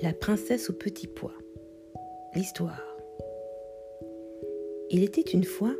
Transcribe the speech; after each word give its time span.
La 0.00 0.12
princesse 0.12 0.70
au 0.70 0.74
petit 0.74 1.08
pois. 1.08 1.34
L'histoire. 2.36 2.96
Il 4.90 5.02
était 5.02 5.22
une 5.22 5.42
fois 5.42 5.74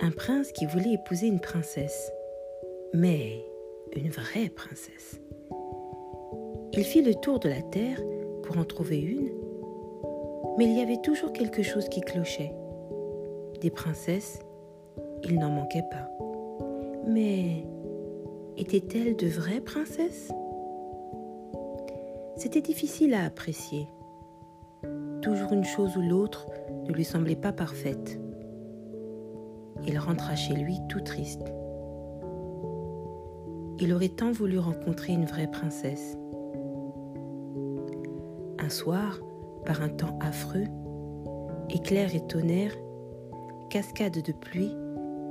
un 0.00 0.12
prince 0.12 0.52
qui 0.52 0.66
voulait 0.66 0.92
épouser 0.92 1.26
une 1.26 1.40
princesse, 1.40 2.12
mais 2.94 3.44
une 3.96 4.08
vraie 4.08 4.50
princesse. 4.50 5.20
Il 6.74 6.84
fit 6.84 7.02
le 7.02 7.14
tour 7.16 7.40
de 7.40 7.48
la 7.48 7.62
terre 7.62 8.00
pour 8.44 8.56
en 8.56 8.64
trouver 8.64 9.00
une, 9.00 9.32
mais 10.58 10.66
il 10.66 10.78
y 10.78 10.80
avait 10.80 11.00
toujours 11.02 11.32
quelque 11.32 11.64
chose 11.64 11.88
qui 11.88 12.02
clochait. 12.02 12.52
Des 13.60 13.70
princesses, 13.70 14.38
il 15.24 15.40
n'en 15.40 15.50
manquait 15.50 15.88
pas. 15.90 16.08
Mais 17.08 17.64
étaient-elles 18.56 19.16
de 19.16 19.26
vraies 19.26 19.60
princesses? 19.60 20.30
C'était 22.36 22.60
difficile 22.60 23.14
à 23.14 23.24
apprécier. 23.24 23.88
Toujours 25.22 25.52
une 25.52 25.64
chose 25.64 25.96
ou 25.96 26.02
l'autre 26.02 26.46
ne 26.86 26.92
lui 26.92 27.04
semblait 27.04 27.34
pas 27.34 27.52
parfaite. 27.52 28.20
Il 29.86 29.98
rentra 29.98 30.36
chez 30.36 30.54
lui 30.54 30.78
tout 30.88 31.00
triste. 31.00 31.50
Il 33.80 33.92
aurait 33.94 34.10
tant 34.10 34.32
voulu 34.32 34.58
rencontrer 34.58 35.14
une 35.14 35.24
vraie 35.24 35.50
princesse. 35.50 36.18
Un 38.58 38.68
soir, 38.68 39.18
par 39.64 39.82
un 39.82 39.88
temps 39.88 40.18
affreux, 40.20 40.64
éclairs 41.70 42.14
et 42.14 42.26
tonnerre, 42.26 42.74
cascade 43.70 44.20
de 44.22 44.32
pluie, 44.32 44.72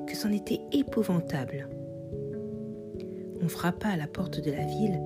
que 0.07 0.15
c'en 0.15 0.31
était 0.31 0.61
épouvantable. 0.71 1.69
On 3.43 3.47
frappa 3.47 3.89
à 3.89 3.97
la 3.97 4.07
porte 4.07 4.39
de 4.39 4.51
la 4.51 4.65
ville 4.65 4.99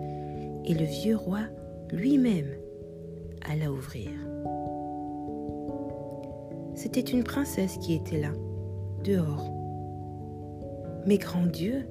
et 0.66 0.74
le 0.74 0.86
vieux 0.86 1.18
roi 1.18 1.42
lui-même 1.92 2.56
alla 3.48 3.72
ouvrir. 3.72 4.12
C'était 6.76 7.02
une 7.02 7.24
princesse 7.24 7.78
qui 7.78 7.94
était 7.94 8.20
là, 8.20 8.32
dehors. 9.04 9.52
Mais 11.06 11.18
grand 11.18 11.46
Dieu, 11.46 11.88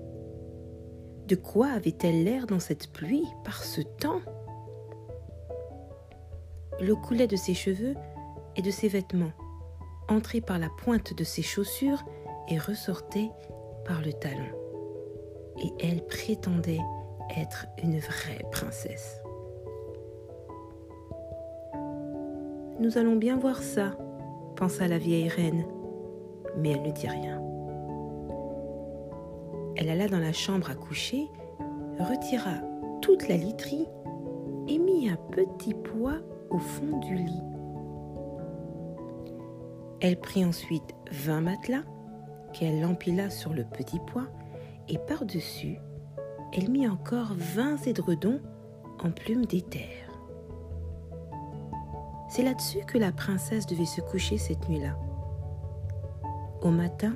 de 1.27 1.35
quoi 1.35 1.69
avait-elle 1.69 2.25
l'air 2.25 2.47
dans 2.47 2.61
cette 2.61 2.93
pluie 2.93 3.27
par 3.45 3.63
ce 3.63 3.81
temps? 3.81 4.21
L'eau 6.81 6.97
coulait 6.97 7.27
de 7.27 7.37
ses 7.37 7.55
cheveux 7.55 7.95
et 8.57 8.63
de 8.63 8.71
ses 8.71 8.89
vêtements, 8.89 9.33
entrait 10.09 10.41
par 10.41 10.59
la 10.59 10.69
pointe 10.79 11.13
de 11.13 11.25
ses 11.25 11.43
chaussures 11.43 12.05
et 12.49 12.59
ressortait 12.59 13.31
par 13.85 14.01
le 14.01 14.13
talon. 14.13 14.49
Et 15.63 15.87
elle 15.87 16.07
prétendait 16.07 16.81
être 17.37 17.67
une 17.83 17.99
vraie 17.99 18.45
princesse. 18.53 19.21
Nous 22.81 22.97
allons 22.97 23.17
bien 23.17 23.37
voir 23.37 23.61
ça, 23.61 23.97
pensa 24.55 24.87
la 24.87 24.99
vieille 24.99 25.29
reine, 25.29 25.65
mais 26.57 26.71
elle 26.71 26.83
ne 26.83 26.93
dit 26.93 27.09
rien. 27.09 27.43
Elle 29.75 29.91
alla 29.91 30.07
dans 30.07 30.21
la 30.21 30.33
chambre 30.33 30.71
à 30.71 30.77
coucher, 30.77 31.29
retira 31.99 32.55
toute 33.03 33.29
la 33.29 33.37
literie 33.37 33.87
et 34.69 34.79
mit 34.79 35.09
un 35.09 35.17
petit 35.33 35.75
poids 35.75 36.19
au 36.51 36.59
fond 36.59 36.99
du 36.99 37.15
lit. 37.17 37.43
Elle 40.01 40.21
prit 40.21 40.45
ensuite 40.45 40.95
vingt 41.11 41.41
matelas 41.41 41.83
qu'elle 42.53 42.85
empila 42.85 43.29
sur 43.29 43.53
le 43.55 43.65
petit 43.65 43.99
poids 44.07 44.29
et 44.89 44.99
par-dessus, 44.99 45.79
elle 46.57 46.71
mit 46.71 46.89
encore 46.89 47.35
vingt 47.35 47.85
édredons 47.89 48.41
en 49.03 49.11
plumes 49.11 49.47
d'éther. 49.47 50.08
C'est 52.29 52.43
là-dessus 52.43 52.81
que 52.87 52.99
la 52.99 53.11
princesse 53.11 53.67
devait 53.67 53.87
se 53.87 54.01
coucher 54.01 54.39
cette 54.39 54.69
nuit-là. 54.69 54.97
Au 56.61 56.71
matin, 56.71 57.15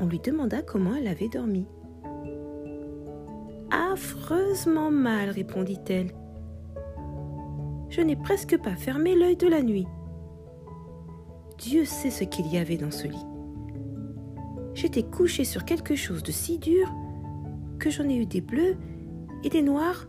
on 0.00 0.06
lui 0.06 0.18
demanda 0.18 0.62
comment 0.62 0.94
elle 0.94 1.06
avait 1.06 1.28
dormi. 1.28 1.66
Affreusement 3.70 4.90
mal, 4.90 5.30
répondit-elle. 5.30 6.12
Je 7.88 8.00
n'ai 8.00 8.16
presque 8.16 8.60
pas 8.60 8.74
fermé 8.74 9.14
l'œil 9.14 9.36
de 9.36 9.46
la 9.46 9.62
nuit. 9.62 9.86
Dieu 11.58 11.84
sait 11.84 12.10
ce 12.10 12.24
qu'il 12.24 12.48
y 12.48 12.58
avait 12.58 12.76
dans 12.76 12.90
ce 12.90 13.06
lit. 13.06 13.24
J'étais 14.74 15.04
couchée 15.04 15.44
sur 15.44 15.64
quelque 15.64 15.94
chose 15.94 16.24
de 16.24 16.32
si 16.32 16.58
dur 16.58 16.92
que 17.78 17.90
j'en 17.90 18.08
ai 18.08 18.16
eu 18.16 18.26
des 18.26 18.40
bleus 18.40 18.76
et 19.44 19.48
des 19.48 19.62
noirs 19.62 20.08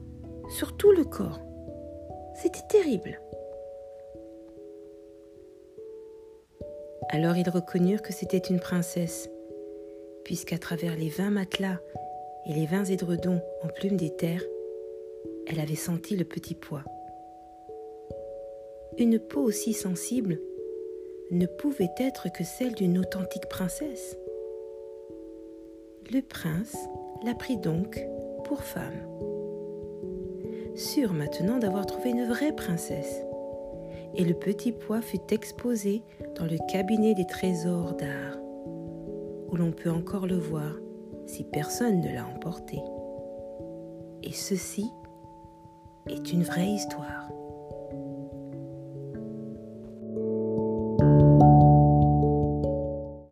sur 0.50 0.76
tout 0.76 0.92
le 0.92 1.04
corps. 1.04 1.40
C'était 2.45 2.67
terrible. 2.69 3.19
Alors 7.09 7.35
ils 7.38 7.50
reconnurent 7.50 8.03
que 8.03 8.13
c'était 8.13 8.38
une 8.38 8.59
princesse, 8.59 9.31
puisqu'à 10.23 10.59
travers 10.59 10.95
les 10.95 11.09
vingt 11.09 11.31
matelas 11.31 11.79
et 12.45 12.53
les 12.53 12.67
vingt 12.67 12.83
édredons 12.83 13.41
en 13.63 13.67
plumes 13.69 13.97
d'éther, 13.97 14.45
elle 15.47 15.59
avait 15.59 15.73
senti 15.73 16.16
le 16.16 16.23
petit 16.23 16.53
pois. 16.53 16.83
Une 19.00 19.17
peau 19.17 19.41
aussi 19.41 19.73
sensible 19.73 20.39
ne 21.31 21.47
pouvait 21.47 21.95
être 21.97 22.31
que 22.31 22.44
celle 22.44 22.75
d'une 22.75 23.00
authentique 23.00 23.50
princesse. 23.50 24.19
Le 26.13 26.22
prince 26.22 26.77
la 27.23 27.33
prit 27.33 27.57
donc 27.57 28.00
pour 28.44 28.62
femme. 28.62 29.34
Sûr 30.75 31.13
maintenant 31.13 31.58
d'avoir 31.58 31.86
trouvé 31.86 32.09
une 32.09 32.25
vraie 32.25 32.53
princesse. 32.53 33.22
Et 34.13 34.24
le 34.25 34.34
petit 34.34 34.72
pois 34.72 35.02
fut 35.02 35.34
exposé 35.34 36.03
dans 36.38 36.46
le 36.46 36.58
cabinet 36.69 37.13
des 37.13 37.25
trésors 37.25 37.96
d'art, 37.96 38.38
où 39.50 39.56
l'on 39.56 39.72
peut 39.72 39.90
encore 39.90 40.28
le 40.28 40.38
voir 40.38 40.74
si 41.25 41.44
personne 41.44 42.02
ne 42.02 42.13
l'a 42.13 42.25
emporté. 42.25 42.80
Et 44.24 44.34
ceci 44.34 44.86
est 46.08 46.34
une 46.34 46.44
vraie 46.44 46.68
histoire. 46.68 47.30